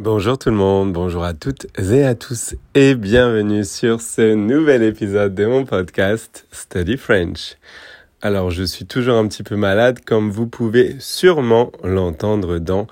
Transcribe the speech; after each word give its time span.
Bonjour 0.00 0.36
tout 0.38 0.50
le 0.50 0.56
monde, 0.56 0.92
bonjour 0.92 1.22
à 1.22 1.34
toutes 1.34 1.68
et 1.78 2.02
à 2.02 2.16
tous 2.16 2.56
et 2.74 2.96
bienvenue 2.96 3.62
sur 3.62 4.00
ce 4.00 4.34
nouvel 4.34 4.82
épisode 4.82 5.36
de 5.36 5.46
mon 5.46 5.64
podcast 5.64 6.48
Study 6.50 6.96
French. 6.96 7.56
Alors 8.20 8.50
je 8.50 8.64
suis 8.64 8.86
toujours 8.86 9.16
un 9.16 9.28
petit 9.28 9.44
peu 9.44 9.54
malade 9.54 10.00
comme 10.04 10.32
vous 10.32 10.48
pouvez 10.48 10.96
sûrement 10.98 11.70
l'entendre 11.84 12.58
dans 12.58 12.88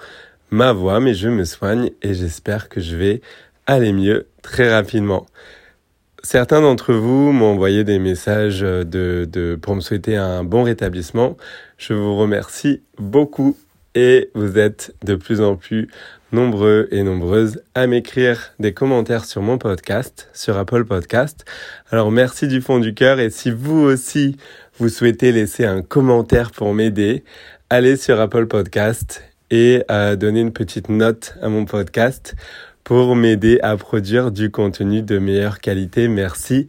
ma 0.52 0.72
voix 0.72 1.00
mais 1.00 1.12
je 1.12 1.28
me 1.28 1.42
soigne 1.42 1.90
et 2.02 2.14
j'espère 2.14 2.68
que 2.68 2.80
je 2.80 2.94
vais 2.94 3.20
aller 3.66 3.92
mieux 3.92 4.28
très 4.40 4.72
rapidement. 4.72 5.26
Certains 6.22 6.60
d'entre 6.60 6.94
vous 6.94 7.32
m'ont 7.32 7.54
envoyé 7.54 7.82
des 7.82 7.98
messages 7.98 8.64
pour 9.60 9.74
me 9.74 9.80
souhaiter 9.80 10.16
un 10.16 10.44
bon 10.44 10.62
rétablissement. 10.62 11.36
Je 11.78 11.94
vous 11.94 12.16
remercie 12.16 12.80
beaucoup 12.96 13.56
et 13.96 14.30
vous 14.36 14.56
êtes 14.56 14.94
de 15.02 15.16
plus 15.16 15.40
en 15.40 15.56
plus 15.56 15.88
nombreux 16.32 16.88
et 16.90 17.02
nombreuses 17.02 17.62
à 17.74 17.86
m'écrire 17.86 18.52
des 18.58 18.72
commentaires 18.72 19.24
sur 19.26 19.42
mon 19.42 19.58
podcast, 19.58 20.28
sur 20.32 20.56
Apple 20.56 20.84
Podcast. 20.84 21.44
Alors 21.90 22.10
merci 22.10 22.48
du 22.48 22.60
fond 22.60 22.78
du 22.78 22.94
cœur 22.94 23.20
et 23.20 23.30
si 23.30 23.50
vous 23.50 23.80
aussi 23.80 24.36
vous 24.78 24.88
souhaitez 24.88 25.30
laisser 25.30 25.66
un 25.66 25.82
commentaire 25.82 26.50
pour 26.50 26.72
m'aider, 26.72 27.22
allez 27.70 27.96
sur 27.96 28.18
Apple 28.18 28.46
Podcast 28.46 29.22
et 29.50 29.84
euh, 29.90 30.16
donner 30.16 30.40
une 30.40 30.52
petite 30.52 30.88
note 30.88 31.34
à 31.42 31.50
mon 31.50 31.66
podcast 31.66 32.34
pour 32.82 33.14
m'aider 33.14 33.60
à 33.62 33.76
produire 33.76 34.30
du 34.30 34.50
contenu 34.50 35.02
de 35.02 35.18
meilleure 35.18 35.60
qualité. 35.60 36.08
Merci 36.08 36.66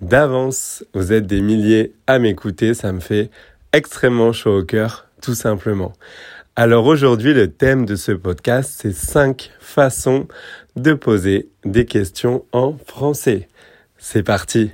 d'avance. 0.00 0.84
Vous 0.94 1.12
êtes 1.12 1.26
des 1.26 1.42
milliers 1.42 1.92
à 2.06 2.18
m'écouter, 2.18 2.74
ça 2.74 2.92
me 2.92 3.00
fait 3.00 3.30
extrêmement 3.72 4.32
chaud 4.32 4.60
au 4.60 4.64
cœur, 4.64 5.06
tout 5.20 5.34
simplement. 5.34 5.92
Alors 6.54 6.84
aujourd'hui, 6.84 7.32
le 7.32 7.50
thème 7.50 7.86
de 7.86 7.96
ce 7.96 8.12
podcast, 8.12 8.74
c'est 8.82 8.92
cinq 8.92 9.50
façons 9.58 10.28
de 10.76 10.92
poser 10.92 11.48
des 11.64 11.86
questions 11.86 12.44
en 12.52 12.76
français. 12.76 13.48
C'est 13.96 14.22
parti. 14.22 14.70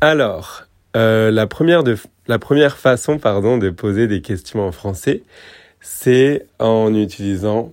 Alors, 0.00 0.62
euh, 0.94 1.32
la, 1.32 1.48
première 1.48 1.82
de, 1.82 1.96
la 2.28 2.38
première 2.38 2.76
façon 2.76 3.18
pardon, 3.18 3.58
de 3.58 3.70
poser 3.70 4.06
des 4.06 4.20
questions 4.20 4.64
en 4.64 4.70
français, 4.70 5.24
c'est 5.80 6.46
en 6.60 6.94
utilisant 6.94 7.72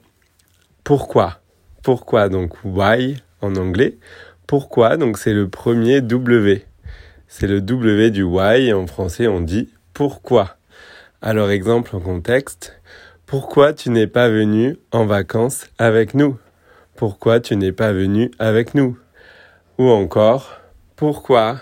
pourquoi. 0.84 1.42
Pourquoi, 1.84 2.28
donc 2.28 2.56
why 2.64 3.22
en 3.42 3.56
anglais. 3.56 4.00
Pourquoi, 4.48 4.98
donc 4.98 5.20
c'est 5.20 5.34
le 5.34 5.48
premier 5.48 6.02
W. 6.02 6.66
C'est 7.28 7.46
le 7.46 7.62
W 7.62 8.10
du 8.10 8.24
why. 8.24 8.74
En 8.74 8.88
français, 8.88 9.28
on 9.28 9.42
dit 9.42 9.70
pourquoi. 9.94 10.56
Alors, 11.22 11.52
exemple 11.52 11.96
en 11.96 12.00
contexte. 12.00 12.79
Pourquoi 13.30 13.74
tu 13.74 13.92
n'es 13.92 14.08
pas 14.08 14.28
venu 14.28 14.78
en 14.92 15.06
vacances 15.06 15.68
avec 15.78 16.16
nous? 16.16 16.40
Pourquoi 16.96 17.40
tu 17.40 17.56
n'es 17.56 17.72
pas 17.72 17.94
venu 17.94 18.32
avec 18.40 18.74
nous? 18.74 18.98
Ou 19.78 19.88
encore, 19.88 20.60
pourquoi 20.96 21.60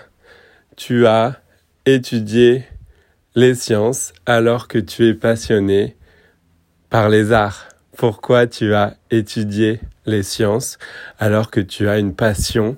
tu 0.78 1.08
as 1.08 1.42
étudié 1.86 2.64
les 3.36 3.54
sciences 3.54 4.14
alors 4.26 4.70
que 4.70 4.78
tu 4.78 5.08
es 5.10 5.14
passionné 5.14 5.98
par 6.90 7.10
les 7.10 7.34
arts? 7.34 7.68
Pourquoi 7.98 8.48
tu 8.48 8.74
as 8.74 8.96
étudié 9.12 9.82
les 10.06 10.24
sciences 10.24 10.78
alors 11.20 11.52
que 11.52 11.60
tu 11.60 11.90
as 11.90 12.00
une 12.00 12.16
passion 12.16 12.78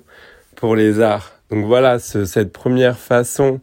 pour 0.56 0.74
les 0.74 1.00
arts? 1.00 1.30
Donc 1.52 1.64
voilà, 1.64 2.00
cette 2.00 2.52
première 2.52 2.98
façon 2.98 3.60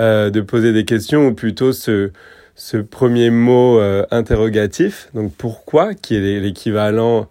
euh, 0.00 0.30
de 0.30 0.40
poser 0.40 0.72
des 0.72 0.86
questions, 0.86 1.26
ou 1.26 1.34
plutôt 1.34 1.74
ce, 1.74 2.12
ce 2.54 2.76
premier 2.76 3.30
mot 3.30 3.78
euh, 3.78 4.06
interrogatif, 4.10 5.08
donc 5.14 5.32
pourquoi, 5.36 5.94
qui 5.94 6.16
est 6.16 6.40
l'équivalent 6.40 7.28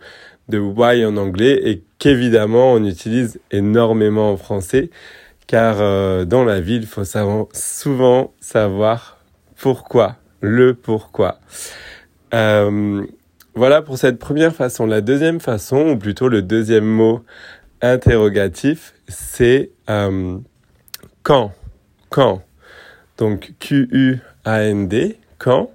de 0.50 0.60
why 0.60 1.06
en 1.06 1.16
anglais 1.16 1.62
et 1.64 1.84
qu'évidemment 1.98 2.74
on 2.74 2.84
utilise 2.84 3.40
énormément 3.52 4.32
en 4.32 4.38
français, 4.38 4.90
car 5.48 5.78
euh, 5.80 6.26
dans 6.26 6.44
la 6.44 6.60
vie, 6.60 6.76
il 6.76 6.86
faut 6.86 7.04
souvent 7.54 8.34
savoir 8.42 9.20
pourquoi, 9.58 10.18
le 10.42 10.74
pourquoi. 10.74 11.40
Euh, 12.34 13.06
voilà 13.56 13.82
pour 13.82 13.98
cette 13.98 14.20
première 14.20 14.54
façon. 14.54 14.86
La 14.86 15.02
deuxième 15.02 15.40
façon, 15.40 15.90
ou 15.90 15.98
plutôt 15.98 16.28
le 16.28 16.42
deuxième 16.42 16.86
mot 16.86 17.24
interrogatif, 17.82 18.94
c'est 19.08 19.72
quand. 21.22 21.52
Quand. 22.10 22.42
Donc 23.24 23.54
Q-U-A-N-D, 23.58 25.18
quand. 25.38 25.72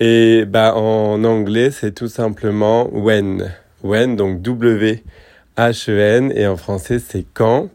Et 0.00 0.46
bah, 0.46 0.74
en 0.74 1.22
anglais, 1.22 1.70
c'est 1.70 1.92
tout 1.92 2.08
simplement 2.08 2.88
when. 2.90 3.52
When, 3.82 4.16
donc 4.16 4.40
W-H-E-N, 4.40 6.32
et 6.34 6.46
en 6.46 6.56
français, 6.56 6.98
c'est 6.98 7.26
quand. 7.34 7.68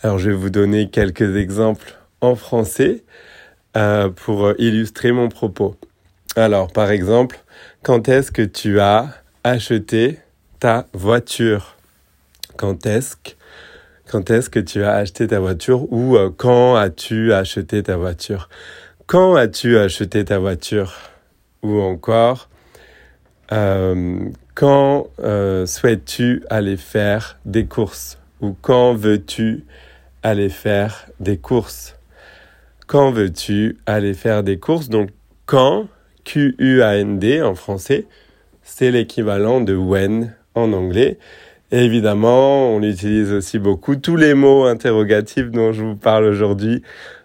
Alors, 0.00 0.18
je 0.18 0.30
vais 0.30 0.36
vous 0.36 0.48
donner 0.48 0.88
quelques 0.88 1.36
exemples 1.36 1.98
en 2.22 2.34
français 2.34 3.04
euh, 3.76 4.08
pour 4.08 4.54
illustrer 4.56 5.12
mon 5.12 5.28
propos. 5.28 5.76
Alors, 6.34 6.72
par 6.72 6.90
exemple, 6.90 7.40
quand 7.82 8.08
est-ce 8.08 8.32
que 8.32 8.40
tu 8.40 8.80
as 8.80 9.22
acheté 9.44 10.18
ta 10.60 10.86
voiture? 10.94 11.76
Quand 12.56 12.86
est-ce 12.86 13.16
que 13.16 13.32
quand 14.10 14.28
est-ce 14.30 14.50
que 14.50 14.58
tu 14.58 14.82
as 14.82 14.94
acheté 14.94 15.28
ta 15.28 15.38
voiture 15.38 15.86
ou 15.92 16.16
euh, 16.16 16.30
quand 16.36 16.74
as-tu 16.74 17.32
acheté 17.32 17.80
ta 17.84 17.96
voiture? 17.96 18.48
Quand 19.06 19.36
as-tu 19.36 19.78
acheté 19.78 20.24
ta 20.24 20.40
voiture? 20.40 20.94
Ou 21.62 21.78
encore, 21.80 22.48
euh, 23.52 24.18
quand 24.56 25.06
euh, 25.20 25.64
souhaites-tu 25.64 26.42
aller 26.50 26.76
faire 26.76 27.38
des 27.44 27.66
courses? 27.66 28.18
Ou 28.40 28.56
quand 28.60 28.94
veux-tu 28.94 29.64
aller 30.24 30.48
faire 30.48 31.06
des 31.20 31.36
courses? 31.36 31.96
Quand 32.88 33.12
veux-tu 33.12 33.78
aller 33.86 34.14
faire 34.14 34.42
des 34.42 34.58
courses? 34.58 34.88
Donc 34.88 35.10
quand, 35.46 35.86
Q-U-A-N-D 36.24 37.42
en 37.42 37.54
français, 37.54 38.06
c'est 38.64 38.90
l'équivalent 38.90 39.60
de 39.60 39.76
when 39.76 40.34
en 40.56 40.72
anglais 40.72 41.16
évidemment, 41.70 42.74
on 42.74 42.82
utilise 42.82 43.32
aussi 43.32 43.58
beaucoup. 43.58 43.96
Tous 43.96 44.16
les 44.16 44.34
mots 44.34 44.64
interrogatifs 44.64 45.50
dont 45.50 45.72
je 45.72 45.82
vous 45.82 45.96
parle 45.96 46.24
aujourd'hui 46.24 46.82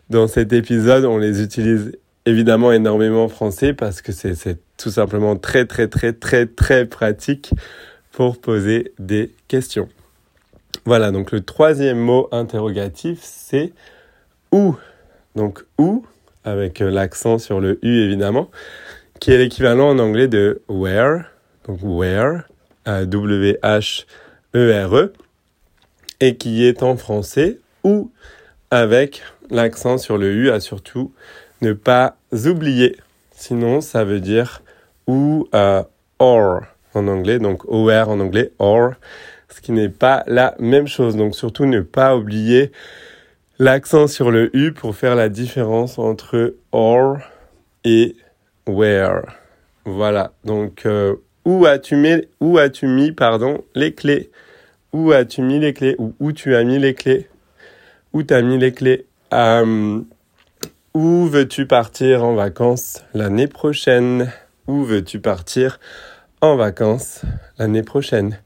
dans 0.09 0.27
cet 0.27 0.53
épisode, 0.53 1.05
on 1.05 1.17
les 1.17 1.41
utilise 1.41 1.97
évidemment 2.25 2.71
énormément 2.71 3.25
en 3.25 3.29
français 3.29 3.73
parce 3.73 4.01
que 4.01 4.11
c'est 4.11 4.57
tout 4.77 4.89
simplement 4.89 5.35
très 5.35 5.65
très 5.65 5.87
très 5.87 6.13
très 6.13 6.45
très 6.45 6.85
pratique 6.85 7.51
pour 8.11 8.39
poser 8.39 8.93
des 8.99 9.31
questions. 9.47 9.89
Voilà, 10.85 11.11
donc 11.11 11.31
le 11.31 11.41
troisième 11.41 11.97
mot 11.97 12.27
interrogatif, 12.31 13.19
c'est 13.21 13.73
où. 14.51 14.75
Donc 15.35 15.65
où, 15.77 16.05
avec 16.43 16.79
l'accent 16.79 17.39
sur 17.39 17.59
le 17.59 17.79
U 17.83 18.03
évidemment, 18.03 18.49
qui 19.19 19.31
est 19.31 19.37
l'équivalent 19.37 19.89
en 19.89 19.99
anglais 19.99 20.27
de 20.27 20.61
where. 20.67 21.25
Donc 21.67 21.79
where, 21.81 22.43
W-H 22.85 24.05
E-R-E, 24.55 25.13
et 26.21 26.37
qui 26.37 26.65
est 26.65 26.81
en 26.81 26.95
français 26.95 27.59
ou 27.83 28.11
avec 28.71 29.21
l'accent 29.49 29.97
sur 29.97 30.17
le 30.17 30.31
U 30.31 30.49
à 30.49 30.59
surtout 30.59 31.13
ne 31.61 31.73
pas 31.73 32.17
oublier. 32.45 32.97
Sinon, 33.31 33.81
ça 33.81 34.03
veut 34.03 34.21
dire 34.21 34.61
ou 35.07 35.47
euh, 35.53 35.83
or 36.19 36.61
en 36.93 37.07
anglais, 37.07 37.39
donc 37.39 37.65
OR 37.65 38.09
en 38.09 38.19
anglais, 38.19 38.51
or, 38.57 38.93
ce 39.49 39.61
qui 39.61 39.71
n'est 39.71 39.89
pas 39.89 40.23
la 40.27 40.55
même 40.59 40.87
chose. 40.87 41.15
Donc 41.15 41.35
surtout 41.35 41.65
ne 41.65 41.81
pas 41.81 42.15
oublier 42.15 42.71
l'accent 43.59 44.07
sur 44.07 44.31
le 44.31 44.55
U 44.55 44.71
pour 44.71 44.95
faire 44.95 45.15
la 45.15 45.29
différence 45.29 45.99
entre 45.99 46.55
or 46.71 47.17
et 47.83 48.15
where. 48.67 49.23
Voilà, 49.85 50.33
donc 50.45 50.85
euh, 50.85 51.15
où 51.43 51.65
as-tu 51.65 51.95
mis, 51.95 52.23
où 52.39 52.57
as-tu 52.57 52.87
mis 52.87 53.11
pardon, 53.11 53.63
les 53.75 53.93
clés? 53.93 54.31
Où 54.95 55.11
as-tu 55.11 55.41
mis 55.41 55.59
les 55.59 55.73
clés 55.73 55.95
ou 55.99 56.13
où 56.21 56.31
tu 56.31 56.55
as 56.55 56.63
mis 56.63 56.79
les 56.79 56.93
clés? 56.93 57.27
Où 58.13 58.23
tu 58.23 58.33
as 58.33 58.41
mis 58.41 58.57
les 58.57 58.71
clés? 58.71 59.05
Euh, 59.33 59.99
Où 60.93 61.25
veux-tu 61.25 61.65
partir 61.65 62.23
en 62.23 62.33
vacances 62.33 63.03
l'année 63.13 63.47
prochaine? 63.47 64.31
Où 64.67 64.85
veux-tu 64.85 65.19
partir 65.19 65.81
en 66.39 66.55
vacances 66.55 67.23
l'année 67.59 67.83
prochaine? 67.83 68.39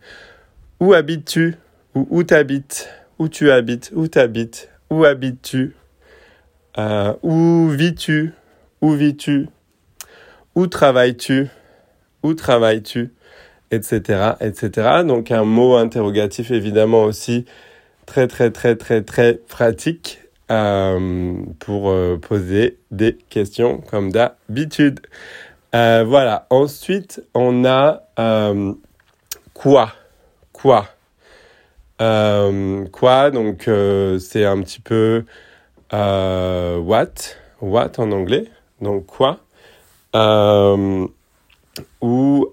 Où 0.80 0.94
habites-tu? 0.94 1.54
Ou 1.94 2.08
où 2.10 2.24
t'habites? 2.24 2.90
Où 3.20 3.30
tu 3.30 3.52
habites? 3.52 3.92
Où 3.94 4.08
t'habites? 4.08 4.70
Où 4.90 5.06
habites-tu? 5.06 5.76
Euh, 6.80 7.14
Où 7.22 7.70
vis-tu? 7.70 8.34
Où 8.82 8.94
vis-tu? 8.94 9.50
Où 10.56 10.66
travailles-tu? 10.66 11.48
Où 12.24 12.34
travailles-tu? 12.34 13.14
Etc., 13.72 14.34
etc. 14.42 15.04
Donc 15.06 15.32
un 15.32 15.44
mot 15.44 15.76
interrogatif 15.76 16.52
évidemment 16.52 17.04
aussi 17.04 17.46
très 18.06 18.28
très 18.28 18.50
très 18.52 18.76
très 18.76 19.04
très 19.04 19.36
pratique 19.36 20.20
euh, 20.52 21.36
pour 21.60 21.92
euh, 21.92 22.18
poser 22.18 22.80
des 22.90 23.16
questions 23.30 23.82
comme 23.82 24.12
d'habitude. 24.12 25.00
Euh, 25.76 26.04
voilà. 26.08 26.48
Ensuite, 26.50 27.22
on 27.36 27.66
a 27.66 28.02
quoi? 29.54 29.94
Quoi? 30.54 30.88
Quoi, 32.00 33.32
donc 33.32 33.70
c'est 34.20 34.46
un 34.46 34.62
petit 34.62 34.80
peu 34.80 35.24
what? 35.92 37.14
What 37.62 37.92
en 38.00 38.12
anglais? 38.12 38.46
Donc 38.82 39.06
quoi? 39.06 39.38
Ou 42.02 42.50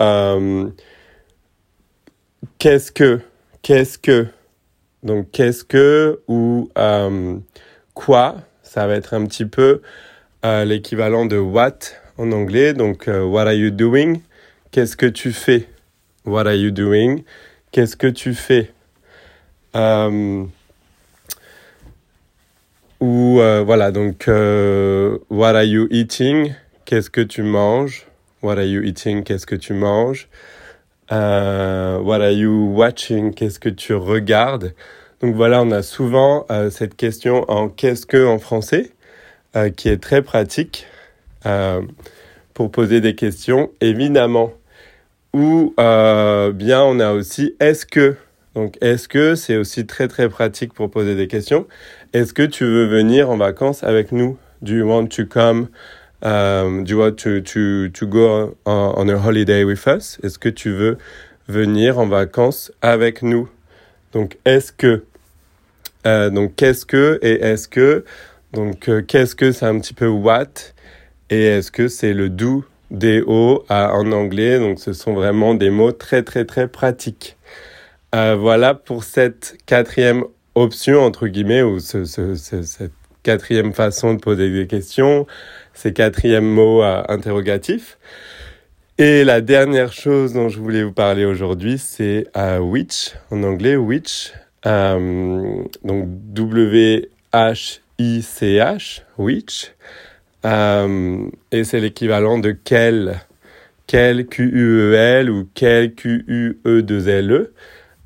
qu'est-ce 2.58 2.93
que 2.93 3.20
Qu'est-ce 3.62 3.99
que 3.99 4.26
Donc 5.03 5.31
qu'est-ce 5.31 5.64
que 5.64 6.20
ou 6.29 6.70
quoi 7.94 8.37
Ça 8.62 8.87
va 8.87 8.94
être 8.94 9.14
un 9.14 9.25
petit 9.26 9.47
peu 9.47 9.82
l'équivalent 10.43 11.26
de 11.26 11.38
what 11.38 11.79
en 12.19 12.31
anglais. 12.32 12.75
Donc 12.75 13.06
what 13.08 13.43
are 13.43 13.55
you 13.55 13.70
doing? 13.70 14.20
Qu'est-ce 14.70 14.97
que 14.97 15.06
tu 15.06 15.32
fais? 15.32 15.69
What 16.25 16.47
are 16.47 16.55
you 16.55 16.70
doing? 16.70 17.23
Qu'est-ce 17.73 17.97
que 17.97 18.08
tu 18.08 18.35
fais? 18.35 18.73
Euh, 19.76 20.44
ou 23.00 23.41
euh, 23.41 23.62
voilà, 23.62 23.91
donc 23.91 24.29
euh, 24.29 25.19
What 25.29 25.55
are 25.55 25.64
you 25.64 25.87
eating? 25.91 26.55
Qu'est-ce 26.85 27.11
que 27.11 27.20
tu 27.20 27.43
manges? 27.43 28.06
What 28.43 28.58
are 28.58 28.64
you 28.64 28.82
eating? 28.82 29.23
Qu'est-ce 29.23 29.47
que 29.47 29.56
tu 29.56 29.75
manges? 29.75 30.29
What 31.11 32.20
are 32.20 32.32
you 32.32 32.73
watching? 32.75 33.32
Qu'est-ce 33.32 33.58
que 33.58 33.69
tu 33.69 33.94
regardes? 33.94 34.75
Donc 35.20 35.35
voilà, 35.35 35.62
on 35.62 35.70
a 35.70 35.82
souvent 35.82 36.47
cette 36.70 36.97
question 36.97 37.44
en 37.50 37.69
qu'est-ce 37.69 38.06
que 38.06 38.26
en 38.26 38.38
français, 38.38 38.91
qui 39.76 39.88
est 39.88 40.03
très 40.03 40.23
pratique 40.23 40.87
pour 42.55 42.70
poser 42.70 43.00
des 43.00 43.14
questions. 43.14 43.70
Évidemment, 43.81 44.53
ou 45.37 45.75
euh, 45.79 46.50
bien 46.53 46.82
on 46.82 46.99
a 46.99 47.12
aussi 47.12 47.55
est-ce 47.61 47.85
que. 47.85 48.17
Donc 48.55 48.79
est-ce 48.81 49.06
que 49.06 49.35
c'est 49.35 49.56
aussi 49.56 49.87
très 49.87 50.08
très 50.08 50.31
pratique 50.31 50.73
pour 50.73 50.91
poser 50.91 51.14
des 51.14 51.29
questions. 51.29 51.67
Est-ce 52.14 52.32
que 52.32 52.43
tu 52.43 52.64
veux 52.64 52.87
venir 52.87 53.29
en 53.29 53.37
vacances 53.37 53.85
avec 53.85 54.12
nous? 54.12 54.38
Do 54.62 54.73
you 54.73 54.88
want 54.88 55.08
to 55.08 55.26
come? 55.26 55.69
Um, 56.23 56.85
do 56.85 56.91
you 56.91 56.99
want 56.99 57.19
to, 57.19 57.41
to, 57.41 57.89
to 57.91 58.07
go 58.07 58.57
on, 58.65 59.11
a 59.11 59.19
holiday 59.19 59.65
with 59.65 59.87
us? 59.87 60.19
Est-ce 60.23 60.39
que 60.39 60.49
tu 60.49 60.71
veux 60.71 60.99
venir 61.49 61.99
en 61.99 62.07
vacances 62.07 62.71
avec 62.83 63.23
nous? 63.23 63.49
Donc 64.13 64.39
est-ce 64.45 64.73
que. 64.73 65.05
Euh, 66.07 66.31
donc 66.31 66.55
qu'est-ce 66.57 66.87
que 66.87 67.19
et 67.23 67.43
est-ce 67.43 67.69
que. 67.69 68.05
Donc 68.53 68.89
euh, 68.89 69.03
qu'est-ce 69.03 69.35
que 69.35 69.53
c'est 69.53 69.67
un 69.67 69.79
petit 69.79 69.95
peu 69.95 70.09
what 70.09 70.73
et 71.29 71.45
est-ce 71.45 71.71
que 71.71 71.89
c'est 71.89 72.15
le 72.15 72.31
do 72.31 72.65
DO 72.91 73.65
en 73.69 74.13
anglais? 74.13 74.59
Donc 74.59 74.79
ce 74.79 74.93
sont 74.93 75.13
vraiment 75.13 75.55
des 75.55 75.71
mots 75.71 75.93
très 75.93 76.23
très 76.23 76.45
très 76.45 76.69
pratiques. 76.69 77.37
Euh, 78.15 78.37
voilà 78.37 78.75
pour 78.75 79.05
cette 79.05 79.59
quatrième 79.67 80.25
option, 80.55 81.03
entre 81.03 81.27
guillemets, 81.27 81.63
ou 81.63 81.81
ce, 81.81 82.05
cette 82.05 82.95
quatrième 83.26 83.73
façon 83.75 84.14
de 84.14 84.20
poser 84.20 84.50
des 84.52 84.67
questions, 84.67 85.26
ces 85.75 85.93
quatrièmes 85.93 86.49
mots 86.49 86.82
euh, 86.82 87.02
interrogatifs. 87.08 87.99
Et 88.99 89.25
la 89.25 89.40
dernière 89.40 89.93
chose 89.93 90.32
dont 90.32 90.49
je 90.49 90.58
voulais 90.58 90.82
vous 90.84 90.93
parler 90.93 91.25
aujourd'hui, 91.25 91.76
c'est 91.76 92.28
euh, 92.37 92.58
which, 92.58 93.12
en 93.31 93.43
anglais, 93.43 93.76
which. 93.76 94.32
donc 94.64 96.06
W-H-I-C-H, 96.32 97.02
which. 99.19 99.72
Euh, 100.46 101.29
et 101.50 101.64
c'est 101.64 101.81
l'équivalent 101.81 102.38
de 102.38 102.52
quel, 102.52 103.20
quel 103.88 104.26
Q-U-E-L 104.26 105.29
ou 105.31 105.49
quel 105.55 105.94
Q-U-E-2-L-E 105.94 107.34
e, 107.34 107.52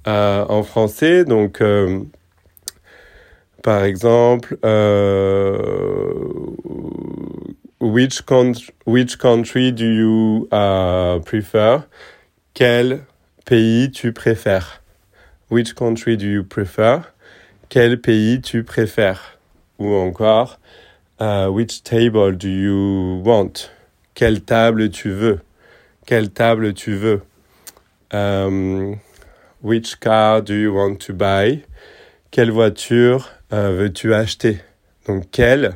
euh, 0.09 0.45
en 0.49 0.63
français. 0.63 1.25
Donc, 1.25 1.61
euh, 1.61 2.01
par 3.63 3.85
exemple, 3.85 4.57
which, 7.81 8.23
which 8.85 9.19
country 9.19 9.71
do 9.73 9.87
you 9.87 10.49
prefer? 11.25 11.85
Quel 12.55 13.07
pays 13.45 13.91
tu 13.93 14.13
préfères? 14.13 14.81
Which 15.49 15.75
country 15.75 16.17
do 16.17 16.27
you 16.27 16.45
prefer? 16.45 17.05
Quel 17.69 17.97
pays 17.97 18.41
tu 18.43 18.63
préfères? 18.65 19.39
Ou 19.79 19.95
encore, 19.95 20.59
Uh, 21.21 21.51
which 21.51 21.83
table 21.85 22.33
do 22.33 22.49
you 22.49 23.21
want? 23.23 23.69
Quelle 24.15 24.41
table 24.41 24.89
tu 24.89 25.11
veux? 25.11 25.43
Quelle 26.07 26.31
table 26.31 26.73
tu 26.73 26.95
veux? 26.95 27.21
Um, 28.11 29.01
which 29.61 30.01
car 30.01 30.41
do 30.41 30.55
you 30.55 30.73
want 30.73 30.99
to 31.01 31.13
buy? 31.13 31.63
Quelle 32.31 32.53
voiture 32.53 33.29
uh, 33.53 33.73
veux-tu 33.73 34.15
acheter? 34.15 34.59
Donc 35.09 35.25
quelle? 35.33 35.73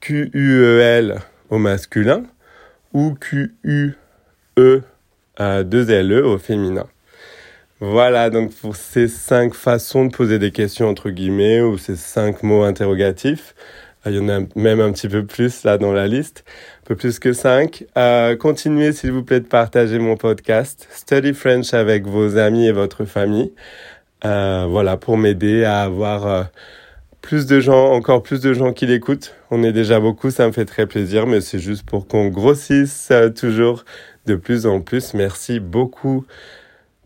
Q-U-E-L 0.00 1.20
au 1.50 1.58
masculin 1.58 2.24
ou 2.92 3.14
Q-U-E 3.14 4.82
euh, 5.38 5.62
deux 5.62 5.90
L-E 5.90 6.26
au 6.26 6.36
féminin? 6.38 6.88
Voilà 7.78 8.28
donc 8.28 8.52
pour 8.54 8.74
ces 8.74 9.06
cinq 9.06 9.54
façons 9.54 10.06
de 10.06 10.10
poser 10.10 10.40
des 10.40 10.50
questions 10.50 10.88
entre 10.88 11.10
guillemets 11.10 11.60
ou 11.60 11.78
ces 11.78 11.94
cinq 11.94 12.42
mots 12.42 12.64
interrogatifs. 12.64 13.54
Ah, 14.06 14.10
il 14.10 14.16
y 14.16 14.18
en 14.18 14.28
a 14.28 14.40
même 14.54 14.80
un 14.80 14.92
petit 14.92 15.08
peu 15.08 15.24
plus 15.24 15.64
là 15.64 15.78
dans 15.78 15.92
la 15.92 16.06
liste, 16.06 16.44
un 16.82 16.86
peu 16.88 16.94
plus 16.94 17.18
que 17.18 17.32
5. 17.32 17.86
Euh, 17.96 18.36
continuez 18.36 18.92
s'il 18.92 19.12
vous 19.12 19.22
plaît 19.22 19.40
de 19.40 19.46
partager 19.46 19.98
mon 19.98 20.18
podcast 20.18 20.86
Study 20.90 21.32
French 21.32 21.72
avec 21.72 22.04
vos 22.06 22.36
amis 22.36 22.66
et 22.66 22.72
votre 22.72 23.06
famille. 23.06 23.54
Euh, 24.24 24.66
voilà, 24.68 24.96
pour 24.96 25.18
m'aider 25.18 25.64
à 25.64 25.82
avoir 25.82 26.26
euh, 26.26 26.42
plus 27.20 27.46
de 27.46 27.60
gens, 27.60 27.92
encore 27.92 28.22
plus 28.22 28.40
de 28.40 28.54
gens 28.54 28.72
qui 28.72 28.86
l'écoutent. 28.86 29.34
On 29.50 29.62
est 29.62 29.72
déjà 29.72 30.00
beaucoup, 30.00 30.30
ça 30.30 30.46
me 30.46 30.52
fait 30.52 30.64
très 30.64 30.86
plaisir, 30.86 31.26
mais 31.26 31.40
c'est 31.40 31.58
juste 31.58 31.84
pour 31.84 32.06
qu'on 32.06 32.28
grossisse 32.28 33.08
euh, 33.10 33.30
toujours 33.30 33.84
de 34.26 34.34
plus 34.36 34.66
en 34.66 34.80
plus. 34.80 35.14
Merci 35.14 35.60
beaucoup 35.60 36.24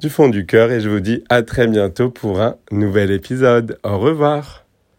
du 0.00 0.10
fond 0.10 0.28
du 0.28 0.46
cœur 0.46 0.70
et 0.70 0.80
je 0.80 0.88
vous 0.88 1.00
dis 1.00 1.24
à 1.28 1.42
très 1.42 1.66
bientôt 1.66 2.10
pour 2.10 2.40
un 2.40 2.56
nouvel 2.70 3.10
épisode. 3.10 3.78
Au 3.82 3.98
revoir. 3.98 4.67